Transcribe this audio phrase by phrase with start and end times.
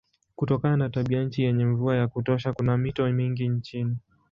[0.35, 3.97] Kutokana na tabianchi yenye mvua ya kutosha kuna mito mingi nchini.